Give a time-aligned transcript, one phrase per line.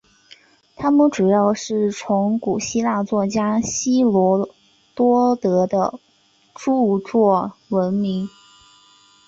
[0.75, 4.49] 他们主要是从古希腊作家希罗
[4.95, 5.99] 多德的
[6.55, 8.27] 着作闻名。